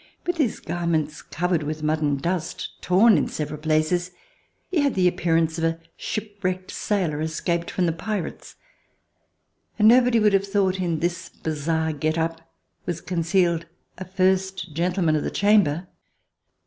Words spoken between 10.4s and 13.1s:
thought that in this bizarre get up was